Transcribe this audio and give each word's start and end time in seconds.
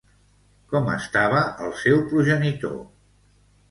Com 0.71 0.89
estava 0.95 1.43
el 1.69 1.79
seu 1.85 2.05
progenitor? 2.11 2.79